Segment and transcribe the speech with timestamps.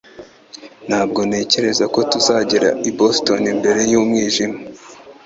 [0.87, 4.57] Ntabwo ntekereza ko tuzagera i Boston mbere y'umwijima